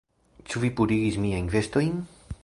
Ĉu 0.53 0.61
vi 0.63 0.71
purigis 0.79 1.19
miajn 1.25 1.51
vestojn? 1.57 2.01